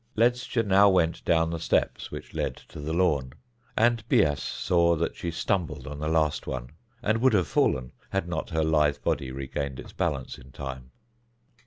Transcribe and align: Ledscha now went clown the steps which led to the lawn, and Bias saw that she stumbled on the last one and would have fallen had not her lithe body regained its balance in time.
Ledscha 0.17 0.63
now 0.65 0.89
went 0.89 1.23
clown 1.25 1.51
the 1.51 1.59
steps 1.59 2.09
which 2.09 2.33
led 2.33 2.55
to 2.69 2.79
the 2.79 2.91
lawn, 2.91 3.33
and 3.77 4.03
Bias 4.09 4.41
saw 4.41 4.95
that 4.95 5.15
she 5.15 5.29
stumbled 5.29 5.85
on 5.85 5.99
the 5.99 6.07
last 6.07 6.47
one 6.47 6.71
and 7.03 7.19
would 7.21 7.33
have 7.33 7.47
fallen 7.47 7.91
had 8.09 8.27
not 8.27 8.49
her 8.49 8.63
lithe 8.63 8.97
body 9.03 9.29
regained 9.31 9.79
its 9.79 9.93
balance 9.93 10.39
in 10.39 10.51
time. 10.51 10.89